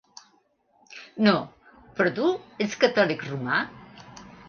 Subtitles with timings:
[1.27, 1.35] No,
[2.01, 2.33] però tu
[2.67, 3.65] ets catòlic romà?